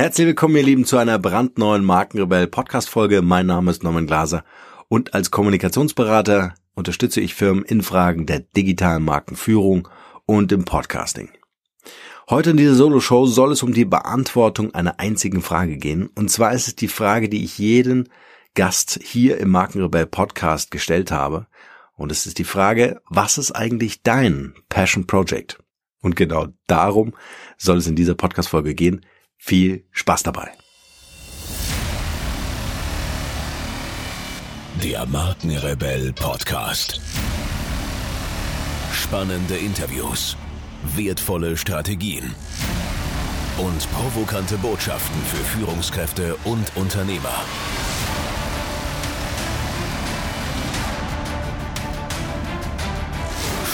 [0.00, 3.20] Herzlich willkommen, ihr Lieben, zu einer brandneuen Markenrebell Podcast Folge.
[3.20, 4.44] Mein Name ist Norman Glaser
[4.88, 9.88] und als Kommunikationsberater unterstütze ich Firmen in Fragen der digitalen Markenführung
[10.24, 11.28] und im Podcasting.
[12.30, 16.08] Heute in dieser Solo-Show soll es um die Beantwortung einer einzigen Frage gehen.
[16.14, 18.08] Und zwar ist es die Frage, die ich jeden
[18.54, 21.46] Gast hier im Markenrebell Podcast gestellt habe.
[21.92, 25.62] Und es ist die Frage, was ist eigentlich dein Passion Project?
[26.00, 27.12] Und genau darum
[27.58, 29.04] soll es in dieser Podcast-Folge gehen.
[29.42, 30.52] Viel Spaß dabei.
[34.82, 37.00] Der Markenrebell Podcast.
[38.92, 40.36] Spannende Interviews,
[40.94, 42.34] wertvolle Strategien
[43.56, 47.42] und provokante Botschaften für Führungskräfte und Unternehmer.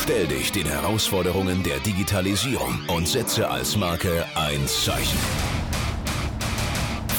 [0.01, 5.56] Stell dich den Herausforderungen der Digitalisierung und setze als Marke ein Zeichen.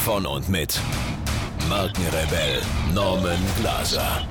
[0.07, 0.79] Von und mit
[1.67, 2.61] Markenrebell
[2.95, 4.25] Norman Glaser.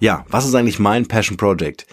[0.00, 1.86] Ja, was ist eigentlich mein Passion Project?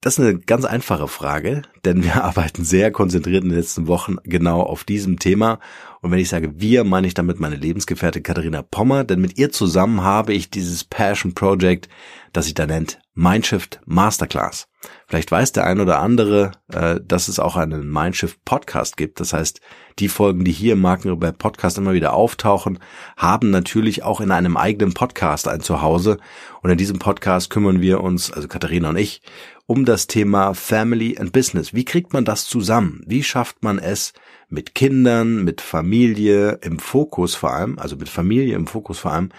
[0.00, 4.18] Das ist eine ganz einfache Frage, denn wir arbeiten sehr konzentriert in den letzten Wochen
[4.22, 5.58] genau auf diesem Thema.
[6.00, 9.50] Und wenn ich sage wir, meine ich damit meine Lebensgefährtin Katharina Pommer, denn mit ihr
[9.50, 11.88] zusammen habe ich dieses Passion Project,
[12.32, 14.68] das sich da nennt Mindshift Masterclass.
[15.08, 19.18] Vielleicht weiß der ein oder andere, äh, dass es auch einen Mindshift Podcast gibt.
[19.18, 19.60] Das heißt,
[19.98, 22.78] die Folgen, die hier im Markenrebell Podcast immer wieder auftauchen,
[23.16, 26.18] haben natürlich auch in einem eigenen Podcast ein Zuhause.
[26.62, 29.20] Und in diesem Podcast kümmern wir uns, also Katharina und ich,
[29.66, 31.74] um das Thema Family and Business.
[31.74, 33.02] Wie kriegt man das zusammen?
[33.04, 34.12] Wie schafft man es
[34.48, 39.30] mit Kindern, mit Familie im Fokus vor allem, also mit Familie im Fokus vor allem,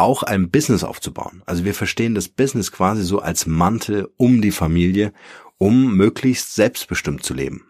[0.00, 1.42] auch ein Business aufzubauen.
[1.46, 5.12] Also wir verstehen das Business quasi so als Mantel um die Familie,
[5.58, 7.66] um möglichst selbstbestimmt zu leben.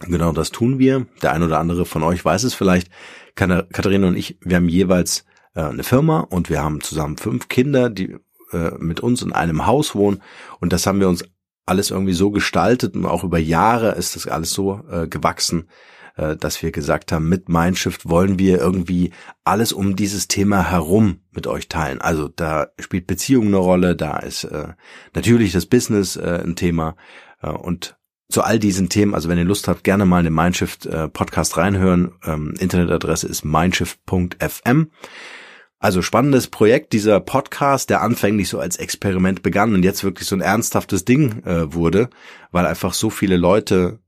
[0.00, 1.06] Genau das tun wir.
[1.22, 2.90] Der ein oder andere von euch weiß es vielleicht.
[3.34, 5.24] Katharina und ich, wir haben jeweils
[5.54, 8.16] äh, eine Firma und wir haben zusammen fünf Kinder, die
[8.52, 10.22] äh, mit uns in einem Haus wohnen.
[10.60, 11.24] Und das haben wir uns
[11.66, 15.68] alles irgendwie so gestaltet und auch über Jahre ist das alles so äh, gewachsen,
[16.18, 19.12] dass wir gesagt haben, mit Mindshift wollen wir irgendwie
[19.44, 22.00] alles um dieses Thema herum mit euch teilen.
[22.00, 24.68] Also da spielt Beziehung eine Rolle, da ist äh,
[25.14, 26.96] natürlich das Business äh, ein Thema
[27.42, 27.96] äh, und
[28.30, 31.08] zu all diesen Themen, also wenn ihr Lust habt, gerne mal in den Mindshift äh,
[31.08, 32.12] Podcast reinhören.
[32.24, 34.90] Ähm, Internetadresse ist mindshift.fm.
[35.78, 40.34] Also spannendes Projekt, dieser Podcast, der anfänglich so als Experiment begann und jetzt wirklich so
[40.34, 42.10] ein ernsthaftes Ding äh, wurde,
[42.50, 44.00] weil einfach so viele Leute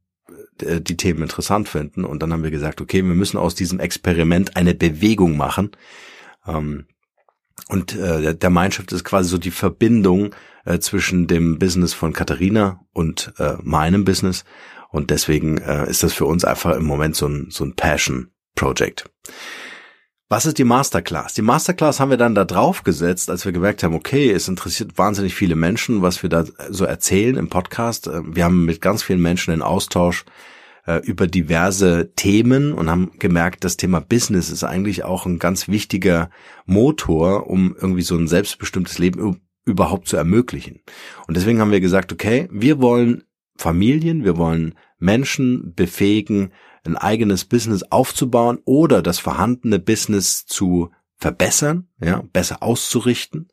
[0.62, 2.04] äh, die Themen interessant finden.
[2.04, 5.70] Und dann haben wir gesagt, okay, wir müssen aus diesem Experiment eine Bewegung machen.
[6.46, 6.86] Ähm,
[7.68, 10.34] und äh, der Mindshift ist quasi so die Verbindung
[10.64, 14.44] äh, zwischen dem Business von Katharina und äh, meinem Business.
[14.90, 18.30] Und deswegen äh, ist das für uns einfach im Moment so ein, so ein Passion
[18.56, 19.08] Project.
[20.32, 21.34] Was ist die Masterclass?
[21.34, 24.96] Die Masterclass haben wir dann da drauf gesetzt, als wir gemerkt haben, okay, es interessiert
[24.96, 28.06] wahnsinnig viele Menschen, was wir da so erzählen im Podcast.
[28.06, 30.24] Äh, wir haben mit ganz vielen Menschen den Austausch
[30.86, 35.66] äh, über diverse Themen und haben gemerkt, das Thema Business ist eigentlich auch ein ganz
[35.66, 36.30] wichtiger
[36.64, 40.78] Motor, um irgendwie so ein selbstbestimmtes Leben überhaupt zu ermöglichen.
[41.26, 43.24] Und deswegen haben wir gesagt, okay, wir wollen
[43.56, 46.52] Familien, wir wollen Menschen befähigen,
[46.84, 53.48] ein eigenes Business aufzubauen oder das vorhandene Business zu verbessern, ja, besser auszurichten.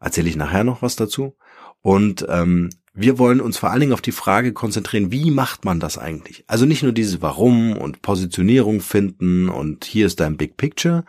[0.00, 1.36] Erzähle ich nachher noch was dazu.
[1.82, 5.80] Und ähm, wir wollen uns vor allen Dingen auf die Frage konzentrieren, wie macht man
[5.80, 6.44] das eigentlich?
[6.46, 11.04] Also nicht nur dieses Warum und Positionierung finden und hier ist dein Big Picture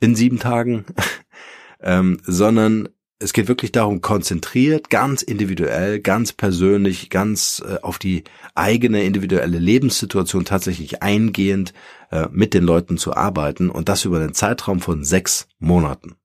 [0.00, 0.86] in sieben Tagen,
[1.80, 2.88] ähm, sondern
[3.18, 9.58] es geht wirklich darum, konzentriert, ganz individuell, ganz persönlich, ganz äh, auf die eigene individuelle
[9.58, 11.72] Lebenssituation tatsächlich eingehend
[12.10, 16.16] äh, mit den Leuten zu arbeiten und das über einen Zeitraum von sechs Monaten.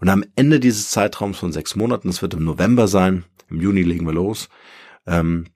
[0.00, 3.82] Und am Ende dieses Zeitraums von sechs Monaten, das wird im November sein, im Juni
[3.82, 4.48] legen wir los,
[5.06, 5.46] ähm,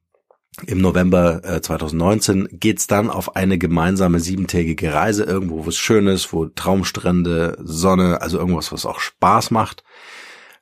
[0.67, 6.09] im November äh, 2019 geht's dann auf eine gemeinsame siebentägige Reise irgendwo, wo es schön
[6.09, 9.85] ist, wo Traumstrände, Sonne, also irgendwas, was auch Spaß macht.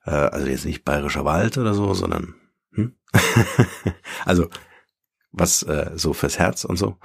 [0.06, 2.34] Äh, also jetzt nicht bayerischer Wald oder so, sondern
[2.72, 2.94] hm?
[4.24, 4.48] also
[5.36, 6.96] was äh, so fürs Herz und so.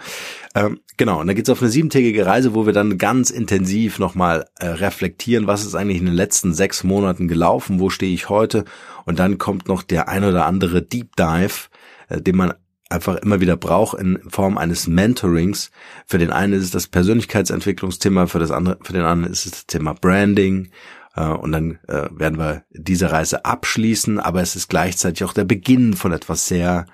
[0.56, 4.46] Ähm, genau, und da geht's auf eine siebentägige Reise, wo wir dann ganz intensiv nochmal
[4.60, 8.64] äh, reflektieren, was ist eigentlich in den letzten sechs Monaten gelaufen, wo stehe ich heute
[9.06, 11.68] und dann kommt noch der ein oder andere Deep Dive,
[12.08, 12.54] äh, den man
[12.90, 15.72] einfach immer wieder braucht in Form eines Mentorings.
[16.06, 19.52] Für den einen ist es das Persönlichkeitsentwicklungsthema, für das andere, für den anderen ist es
[19.52, 20.72] das Thema Branding
[21.20, 25.94] und dann äh, werden wir diese Reise abschließen, aber es ist gleichzeitig auch der Beginn
[25.94, 26.86] von etwas sehr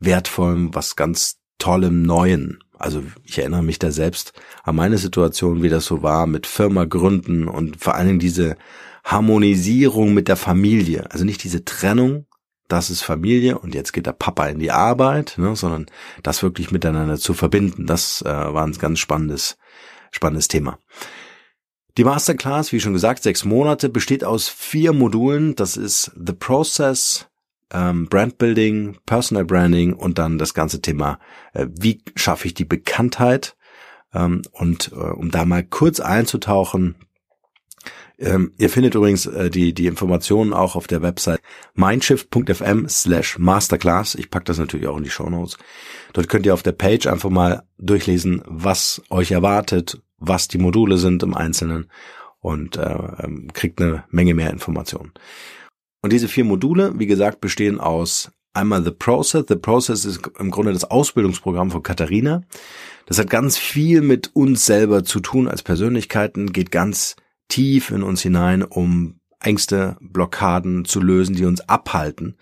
[0.00, 2.60] Wertvollem, was ganz Tollem Neuen.
[2.78, 4.32] Also ich erinnere mich da selbst
[4.62, 8.56] an meine Situation, wie das so war mit Firma gründen und vor allen Dingen diese
[9.04, 11.10] Harmonisierung mit der Familie.
[11.10, 12.26] Also nicht diese Trennung,
[12.68, 15.86] das ist Familie und jetzt geht der Papa in die Arbeit, ne, sondern
[16.22, 17.86] das wirklich miteinander zu verbinden.
[17.86, 19.58] Das äh, war ein ganz spannendes,
[20.12, 20.78] spannendes Thema.
[21.98, 25.56] Die Masterclass, wie schon gesagt, sechs Monate, besteht aus vier Modulen.
[25.56, 27.26] Das ist The Process,
[27.72, 31.18] ähm, Brand Building, Personal Branding und dann das ganze Thema,
[31.54, 33.56] äh, wie schaffe ich die Bekanntheit.
[34.14, 36.94] Ähm, und äh, um da mal kurz einzutauchen,
[38.16, 41.40] ähm, ihr findet übrigens äh, die, die Informationen auch auf der Website
[41.74, 44.14] mindshift.fm slash masterclass.
[44.14, 45.58] Ich packe das natürlich auch in die Show Notes.
[46.12, 50.98] Dort könnt ihr auf der Page einfach mal durchlesen, was euch erwartet, was die Module
[50.98, 51.90] sind im Einzelnen
[52.40, 55.12] und äh, ähm, kriegt eine Menge mehr Informationen.
[56.02, 59.44] Und diese vier Module, wie gesagt, bestehen aus einmal The Process.
[59.48, 62.42] The Process ist im Grunde das Ausbildungsprogramm von Katharina.
[63.06, 67.16] Das hat ganz viel mit uns selber zu tun als Persönlichkeiten, geht ganz
[67.48, 72.36] tief in uns hinein, um Ängste, Blockaden zu lösen, die uns abhalten.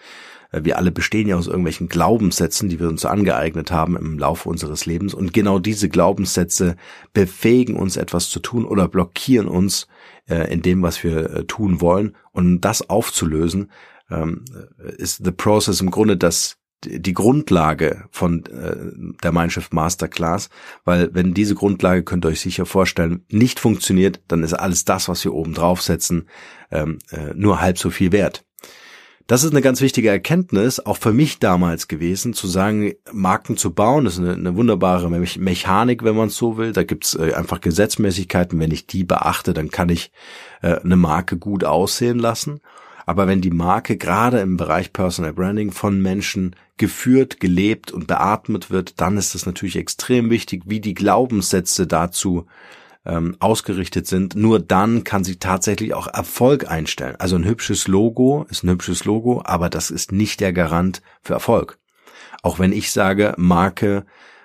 [0.56, 4.48] Äh, wir alle bestehen ja aus irgendwelchen Glaubenssätzen, die wir uns angeeignet haben im Laufe
[4.48, 5.14] unseres Lebens.
[5.14, 6.76] Und genau diese Glaubenssätze
[7.12, 9.86] befähigen uns etwas zu tun oder blockieren uns
[10.28, 12.16] äh, in dem, was wir äh, tun wollen.
[12.32, 13.70] Und das aufzulösen,
[14.10, 14.44] ähm,
[14.98, 18.44] ist the process im Grunde das die Grundlage von
[19.22, 20.50] der Mindshift Masterclass,
[20.84, 25.08] weil wenn diese Grundlage, könnt ihr euch sicher vorstellen, nicht funktioniert, dann ist alles das,
[25.08, 26.28] was wir oben draufsetzen,
[26.70, 28.45] ähm, äh, nur halb so viel wert.
[29.26, 33.72] Das ist eine ganz wichtige Erkenntnis, auch für mich damals gewesen, zu sagen, Marken zu
[33.72, 36.72] bauen, ist eine, eine wunderbare Mechanik, wenn man es so will.
[36.72, 38.60] Da gibt's äh, einfach Gesetzmäßigkeiten.
[38.60, 40.12] Wenn ich die beachte, dann kann ich
[40.62, 42.60] äh, eine Marke gut aussehen lassen.
[43.04, 48.70] Aber wenn die Marke gerade im Bereich Personal Branding von Menschen geführt, gelebt und beatmet
[48.70, 52.46] wird, dann ist es natürlich extrem wichtig, wie die Glaubenssätze dazu
[53.06, 54.34] ähm, ausgerichtet sind.
[54.34, 57.16] Nur dann kann sie tatsächlich auch Erfolg einstellen.
[57.18, 61.34] Also ein hübsches Logo ist ein hübsches Logo, aber das ist nicht der Garant für
[61.34, 61.78] Erfolg.
[62.42, 64.04] Auch wenn ich sage, Marke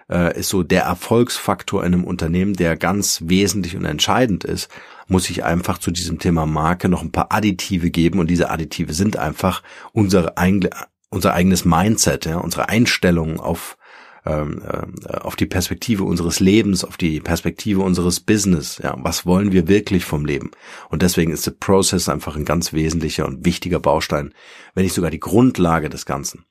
[0.10, 4.69] äh, ist so der Erfolgsfaktor in einem Unternehmen, der ganz wesentlich und entscheidend ist,
[5.08, 8.94] muss ich einfach zu diesem Thema Marke noch ein paar Additive geben und diese Additive
[8.94, 9.63] sind einfach
[9.94, 10.69] unsere eigene,
[11.10, 13.78] unser eigenes Mindset, ja, unsere Einstellung auf
[14.26, 18.80] ähm, äh, auf die Perspektive unseres Lebens, auf die Perspektive unseres Business.
[18.84, 20.52] Ja, was wollen wir wirklich vom Leben?
[20.90, 24.34] Und deswegen ist der Process einfach ein ganz wesentlicher und wichtiger Baustein,
[24.74, 26.46] wenn nicht sogar die Grundlage des Ganzen.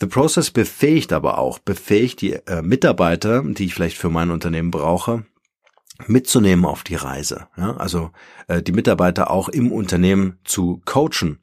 [0.00, 4.70] The Process befähigt aber auch, befähigt die äh, Mitarbeiter, die ich vielleicht für mein Unternehmen
[4.70, 5.26] brauche,
[6.06, 7.48] mitzunehmen auf die Reise.
[7.56, 7.76] Ja?
[7.76, 8.10] Also
[8.48, 11.40] äh, die Mitarbeiter auch im Unternehmen zu coachen,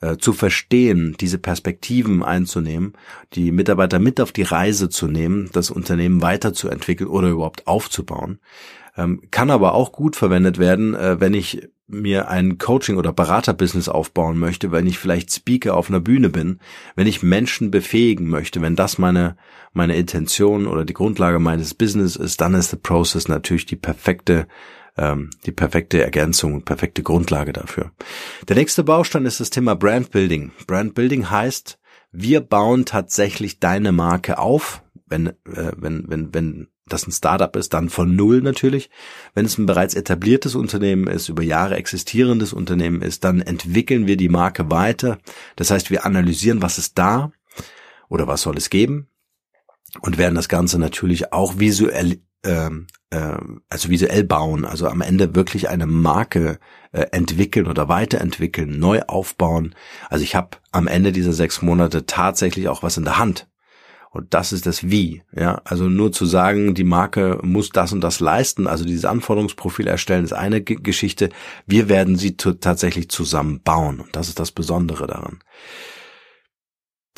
[0.00, 2.92] äh, zu verstehen, diese Perspektiven einzunehmen,
[3.34, 8.38] die Mitarbeiter mit auf die Reise zu nehmen, das Unternehmen weiterzuentwickeln oder überhaupt aufzubauen.
[8.96, 13.88] Ähm, kann aber auch gut verwendet werden, äh, wenn ich mir ein Coaching- oder Beraterbusiness
[13.88, 16.60] aufbauen möchte, wenn ich vielleicht Speaker auf einer Bühne bin,
[16.96, 19.36] wenn ich Menschen befähigen möchte, wenn das meine,
[19.72, 24.46] meine Intention oder die Grundlage meines Business ist, dann ist The Process natürlich die perfekte,
[24.98, 27.92] ähm, die perfekte Ergänzung und perfekte Grundlage dafür.
[28.48, 30.52] Der nächste Baustein ist das Thema Brand Building.
[30.66, 31.78] Brand Building heißt,
[32.10, 37.74] wir bauen tatsächlich deine Marke auf, wenn, äh, wenn, wenn, wenn das ein Startup ist,
[37.74, 38.90] dann von Null natürlich.
[39.34, 44.16] Wenn es ein bereits etabliertes Unternehmen ist, über Jahre existierendes Unternehmen ist, dann entwickeln wir
[44.16, 45.18] die Marke weiter.
[45.56, 47.30] Das heißt, wir analysieren, was ist da
[48.08, 49.08] oder was soll es geben
[50.00, 52.70] und werden das Ganze natürlich auch visuell, äh,
[53.10, 56.58] äh, also visuell bauen, also am Ende wirklich eine Marke
[56.92, 59.74] äh, entwickeln oder weiterentwickeln, neu aufbauen.
[60.08, 63.48] Also ich habe am Ende dieser sechs Monate tatsächlich auch was in der Hand.
[64.10, 65.22] Und das ist das Wie.
[65.36, 69.86] Ja, also nur zu sagen, die Marke muss das und das leisten, also dieses Anforderungsprofil
[69.86, 71.28] erstellen, ist eine G Geschichte.
[71.66, 74.00] Wir werden sie tatsächlich zusammen bauen.
[74.00, 75.40] Und das ist das Besondere daran.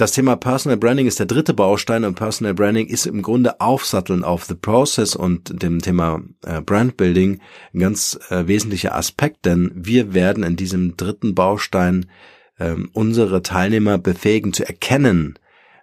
[0.01, 4.25] Das Thema Personal Branding ist der dritte Baustein und Personal Branding ist im Grunde Aufsatteln
[4.25, 7.39] auf The Process und dem Thema äh, Brand Building
[7.75, 12.07] ein ganz äh, wesentlicher Aspekt, denn wir werden in diesem dritten Baustein
[12.57, 15.39] äh, unsere Teilnehmer befähigen zu erkennen,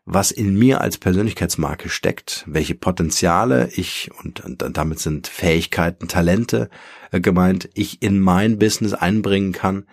[0.05, 6.71] was in mir als Persönlichkeitsmarke steckt, welche Potenziale ich und, und damit sind Fähigkeiten, Talente
[7.11, 9.83] äh, gemeint, ich in mein Business einbringen kann,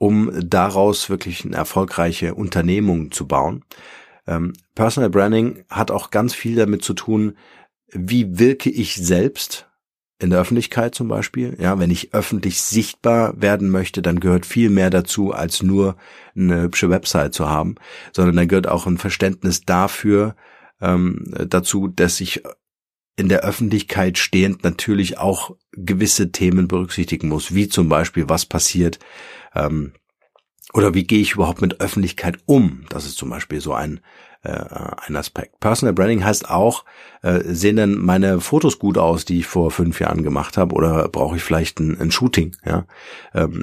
[0.00, 3.64] um daraus wirklich eine erfolgreiche Unternehmung zu bauen.
[4.26, 7.36] Ähm, Personal Branding hat auch ganz viel damit zu tun,
[7.92, 9.68] wie wirke ich selbst
[10.18, 11.54] in der Öffentlichkeit zum Beispiel.
[11.60, 15.96] Ja, wenn ich öffentlich sichtbar werden möchte, dann gehört viel mehr dazu, als nur
[16.34, 17.74] eine hübsche Website zu haben,
[18.14, 20.34] sondern dann gehört auch ein Verständnis dafür
[20.80, 22.42] ähm, dazu, dass ich
[23.16, 28.98] in der Öffentlichkeit stehend natürlich auch gewisse Themen berücksichtigen muss, wie zum Beispiel, was passiert
[29.54, 29.92] ähm,
[30.72, 32.84] oder wie gehe ich überhaupt mit Öffentlichkeit um.
[32.88, 34.00] Das ist zum Beispiel so ein
[34.42, 34.64] äh,
[35.06, 35.60] ein Aspekt.
[35.60, 36.84] Personal Branding heißt auch,
[37.22, 41.08] äh, sehen denn meine Fotos gut aus, die ich vor fünf Jahren gemacht habe, oder
[41.08, 42.56] brauche ich vielleicht ein, ein Shooting?
[42.64, 42.86] Ja,
[43.34, 43.62] ähm,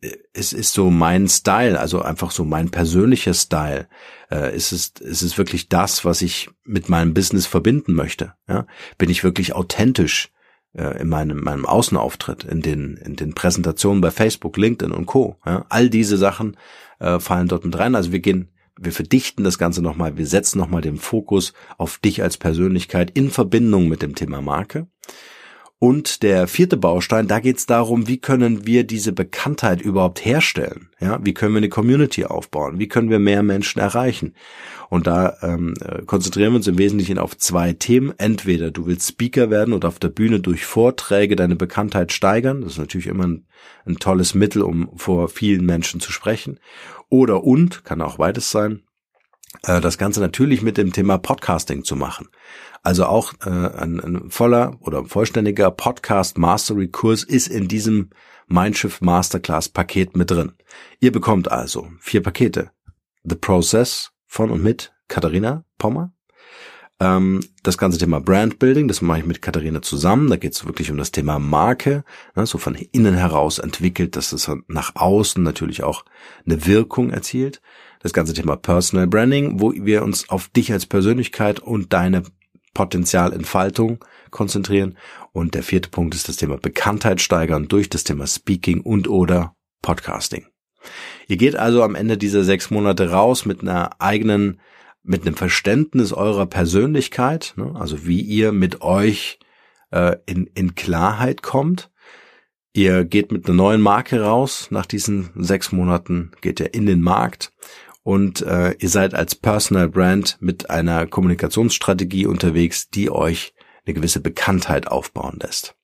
[0.00, 3.88] äh, es ist so mein Style, also einfach so mein persönlicher Style.
[4.30, 8.34] Äh, ist es ist es wirklich das, was ich mit meinem Business verbinden möchte?
[8.48, 8.66] Ja,
[8.98, 10.30] bin ich wirklich authentisch?
[10.74, 15.36] äh, in meinem, meinem Außenauftritt, in den, in den Präsentationen bei Facebook, LinkedIn und Co.
[15.44, 16.56] Ja, all diese Sachen
[16.98, 17.94] äh, fallen dort mit rein.
[17.94, 22.22] Also wir gehen wir verdichten das Ganze nochmal, wir setzen nochmal den Fokus auf dich
[22.22, 24.86] als Persönlichkeit in Verbindung mit dem Thema Marke.
[25.80, 30.88] Und der vierte Baustein, da geht es darum, wie können wir diese Bekanntheit überhaupt herstellen?
[30.98, 32.80] Ja, wie können wir eine Community aufbauen?
[32.80, 34.34] Wie können wir mehr Menschen erreichen?
[34.90, 38.12] Und da ähm, äh, konzentrieren wir uns im Wesentlichen auf zwei Themen.
[38.18, 42.62] Entweder du willst Speaker werden und auf der Bühne durch Vorträge deine Bekanntheit steigern.
[42.62, 43.46] Das ist natürlich immer ein,
[43.86, 46.58] ein tolles Mittel, um vor vielen Menschen zu sprechen.
[47.08, 48.82] Oder und, kann auch beides sein,
[49.62, 52.28] äh, das Ganze natürlich mit dem Thema Podcasting zu machen.
[52.82, 58.10] Also auch äh, ein, ein voller oder vollständiger Podcast Mastery Kurs ist in diesem
[58.46, 60.52] Mindshift Masterclass Paket mit drin.
[61.00, 62.70] Ihr bekommt also vier Pakete.
[63.24, 66.12] The Process von und mit Katharina Pommer.
[67.00, 70.28] Ähm, das ganze Thema Brandbuilding, das mache ich mit Katharina zusammen.
[70.30, 74.32] Da geht es wirklich um das Thema Marke, ne, so von innen heraus entwickelt, dass
[74.32, 76.04] es nach außen natürlich auch
[76.44, 77.60] eine Wirkung erzielt.
[78.00, 82.22] Das ganze Thema Personal Branding, wo wir uns auf dich als Persönlichkeit und deine
[82.74, 84.96] Potenzialentfaltung konzentrieren.
[85.32, 89.54] Und der vierte Punkt ist das Thema Bekanntheit steigern durch das Thema Speaking und oder
[89.82, 90.46] Podcasting.
[91.26, 94.60] Ihr geht also am Ende dieser sechs Monate raus mit einer eigenen
[95.02, 99.38] mit einem Verständnis eurer Persönlichkeit, ne, also wie ihr mit euch
[99.90, 101.90] äh, in, in Klarheit kommt.
[102.72, 104.68] Ihr geht mit einer neuen Marke raus.
[104.70, 107.52] Nach diesen sechs Monaten geht ihr in den Markt
[108.02, 113.52] und äh, ihr seid als Personal Brand mit einer Kommunikationsstrategie unterwegs, die euch
[113.84, 115.74] eine gewisse Bekanntheit aufbauen lässt.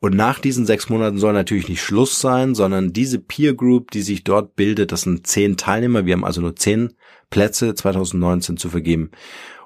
[0.00, 4.02] Und nach diesen sechs Monaten soll natürlich nicht Schluss sein, sondern diese Peer Group, die
[4.02, 6.04] sich dort bildet, das sind zehn Teilnehmer.
[6.04, 6.94] Wir haben also nur zehn
[7.32, 9.10] Plätze 2019 zu vergeben.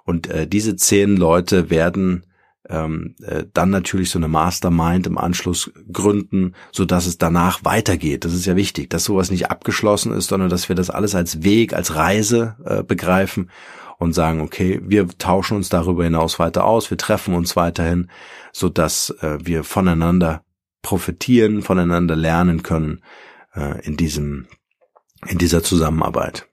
[0.04, 2.24] Und äh, diese zehn Leute werden
[2.68, 8.24] ähm, äh, dann natürlich so eine Mastermind im Anschluss gründen, so dass es danach weitergeht.
[8.24, 11.42] Das ist ja wichtig, dass sowas nicht abgeschlossen ist, sondern dass wir das alles als
[11.42, 13.50] Weg, als Reise äh, begreifen
[13.98, 18.10] und sagen, okay, wir tauschen uns darüber hinaus weiter aus, wir treffen uns weiterhin,
[18.52, 20.42] so dass äh, wir voneinander
[20.82, 23.02] profitieren, voneinander lernen können
[23.54, 24.46] äh, in diesem
[25.26, 26.46] in dieser Zusammenarbeit.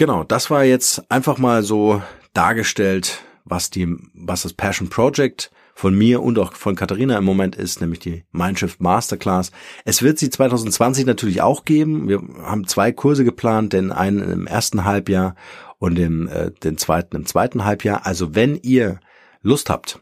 [0.00, 2.00] Genau, das war jetzt einfach mal so
[2.32, 7.54] dargestellt, was die, was das Passion Project von mir und auch von Katharina im Moment
[7.54, 9.50] ist, nämlich die Mindshift Masterclass.
[9.84, 12.08] Es wird sie 2020 natürlich auch geben.
[12.08, 15.34] Wir haben zwei Kurse geplant, den einen im ersten Halbjahr
[15.76, 18.06] und im, äh, den zweiten im zweiten Halbjahr.
[18.06, 19.00] Also wenn ihr
[19.42, 20.00] Lust habt,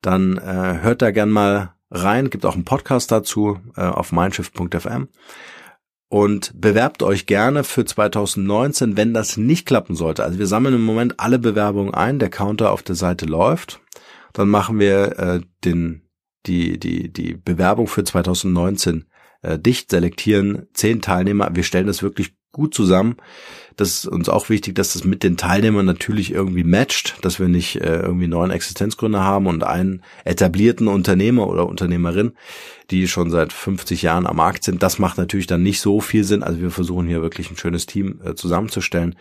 [0.00, 2.30] dann äh, hört da gern mal rein.
[2.30, 5.08] Gibt auch einen Podcast dazu äh, auf mindshift.fm
[6.10, 10.24] und bewerbt euch gerne für 2019, wenn das nicht klappen sollte.
[10.24, 13.80] Also wir sammeln im Moment alle Bewerbungen ein, der Counter auf der Seite läuft.
[14.32, 16.02] Dann machen wir äh, den
[16.46, 19.04] die die die Bewerbung für 2019
[19.42, 21.50] äh, dicht, selektieren zehn Teilnehmer.
[21.54, 23.16] Wir stellen das wirklich gut zusammen.
[23.76, 27.48] Das ist uns auch wichtig, dass das mit den Teilnehmern natürlich irgendwie matcht, dass wir
[27.48, 32.32] nicht äh, irgendwie neuen Existenzgründer haben und einen etablierten Unternehmer oder Unternehmerin,
[32.90, 34.82] die schon seit 50 Jahren am Markt sind.
[34.82, 36.42] Das macht natürlich dann nicht so viel Sinn.
[36.42, 39.14] Also wir versuchen hier wirklich ein schönes Team äh, zusammenzustellen.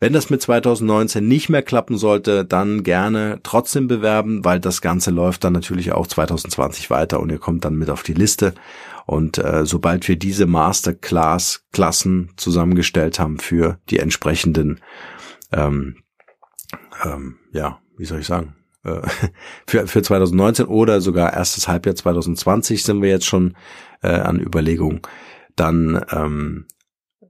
[0.00, 5.12] Wenn das mit 2019 nicht mehr klappen sollte, dann gerne trotzdem bewerben, weil das Ganze
[5.12, 8.54] läuft dann natürlich auch 2020 weiter und ihr kommt dann mit auf die Liste.
[9.06, 14.80] Und äh, sobald wir diese Masterclass-Klassen zusammengestellt haben für die entsprechenden,
[15.52, 15.96] ähm,
[17.04, 18.54] ähm, ja, wie soll ich sagen,
[18.84, 19.00] äh,
[19.66, 23.56] für, für 2019 oder sogar erstes Halbjahr 2020 sind wir jetzt schon
[24.02, 25.00] äh, an Überlegungen,
[25.56, 26.66] dann ähm,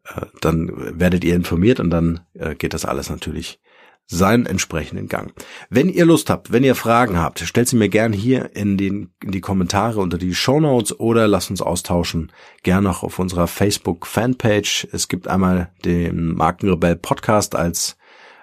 [0.04, 3.60] äh, dann werdet ihr informiert und dann äh, geht das alles natürlich
[4.06, 5.32] seinen entsprechenden Gang.
[5.70, 9.14] Wenn ihr Lust habt, wenn ihr Fragen habt, stellt sie mir gern hier in, den,
[9.22, 12.30] in die Kommentare unter die Show Notes oder lasst uns austauschen,
[12.62, 14.88] gern auch auf unserer Facebook Fanpage.
[14.92, 17.96] Es gibt einmal den Markenrebell Podcast als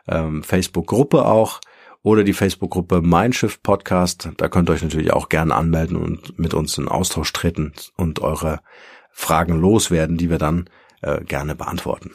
[0.08, 1.60] ähm, Facebook-Gruppe auch
[2.02, 4.30] oder die Facebook-Gruppe Mindshift Podcast.
[4.38, 8.22] Da könnt ihr euch natürlich auch gerne anmelden und mit uns in Austausch treten und
[8.22, 8.62] eure
[9.12, 10.70] Fragen loswerden, die wir dann
[11.02, 12.12] äh, gerne beantworten.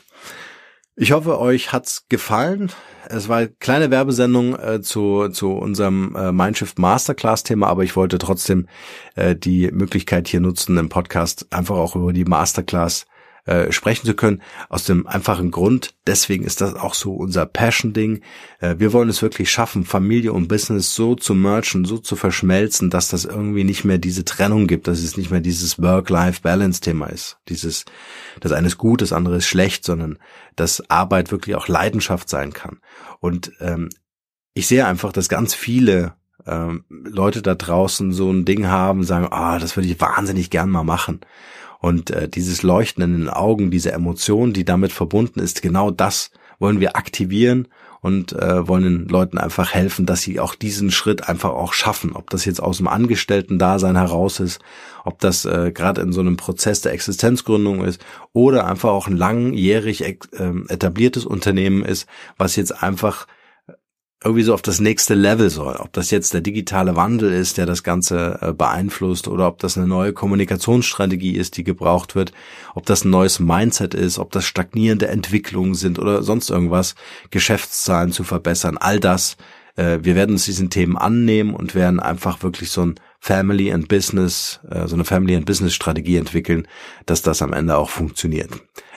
[0.96, 2.70] Ich hoffe, euch hat's gefallen.
[3.08, 7.96] Es war eine kleine Werbesendung äh, zu, zu unserem äh, Mindshift Masterclass Thema, aber ich
[7.96, 8.68] wollte trotzdem
[9.16, 13.06] äh, die Möglichkeit hier nutzen, im Podcast einfach auch über die Masterclass
[13.46, 14.42] äh, sprechen zu können.
[14.68, 18.22] Aus dem einfachen Grund, deswegen ist das auch so unser Passion-Ding.
[18.60, 22.90] Äh, wir wollen es wirklich schaffen, Familie und Business so zu merchen, so zu verschmelzen,
[22.90, 27.38] dass das irgendwie nicht mehr diese Trennung gibt, dass es nicht mehr dieses Work-Life-Balance-Thema ist.
[27.48, 27.84] Dieses,
[28.40, 30.18] das eine ist gut, das andere ist schlecht, sondern
[30.56, 32.78] dass Arbeit wirklich auch Leidenschaft sein kann.
[33.20, 33.90] Und ähm,
[34.54, 36.14] ich sehe einfach, dass ganz viele
[36.46, 40.70] ähm, Leute da draußen so ein Ding haben, sagen, ah, das würde ich wahnsinnig gern
[40.70, 41.20] mal machen.
[41.84, 46.30] Und äh, dieses Leuchten in den Augen, diese Emotion, die damit verbunden ist, genau das
[46.58, 47.68] wollen wir aktivieren
[48.00, 52.12] und äh, wollen den Leuten einfach helfen, dass sie auch diesen Schritt einfach auch schaffen.
[52.14, 54.62] Ob das jetzt aus dem Angestellten-Dasein heraus ist,
[55.04, 59.18] ob das äh, gerade in so einem Prozess der Existenzgründung ist oder einfach auch ein
[59.18, 60.16] langjährig äh,
[60.68, 62.06] etabliertes Unternehmen ist,
[62.38, 63.26] was jetzt einfach
[64.24, 65.76] irgendwie so auf das nächste Level soll.
[65.76, 69.76] Ob das jetzt der digitale Wandel ist, der das Ganze äh, beeinflusst, oder ob das
[69.76, 72.32] eine neue Kommunikationsstrategie ist, die gebraucht wird,
[72.74, 76.94] ob das ein neues Mindset ist, ob das stagnierende Entwicklungen sind oder sonst irgendwas,
[77.30, 79.36] Geschäftszahlen zu verbessern, all das.
[79.76, 83.88] Äh, wir werden uns diesen Themen annehmen und werden einfach wirklich so ein Family and
[83.88, 86.68] Business, äh, so eine Family and Business Strategie entwickeln,
[87.06, 88.50] dass das am Ende auch funktioniert.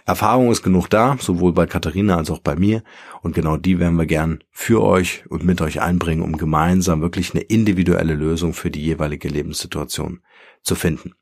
[0.06, 2.84] Erfahrung ist genug da, sowohl bei Katharina als auch bei mir.
[3.22, 7.34] Und genau die werden wir gern für euch und mit euch einbringen, um gemeinsam wirklich
[7.34, 10.20] eine individuelle Lösung für die jeweilige Lebenssituation
[10.62, 11.14] zu finden.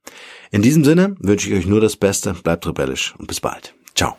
[0.49, 3.75] In diesem Sinne wünsche ich euch nur das Beste, bleibt rebellisch und bis bald.
[3.93, 4.17] Ciao.